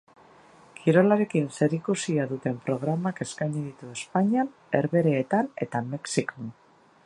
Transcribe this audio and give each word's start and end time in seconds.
Kirolarekin 0.77 1.49
zerikusia 1.57 2.25
duten 2.31 2.57
programak 2.69 3.21
eskaini 3.27 3.61
ditu 3.69 3.93
Espainian, 3.99 4.51
Herbehereetan 4.79 5.53
eta 5.67 5.87
Mexikon. 5.95 6.53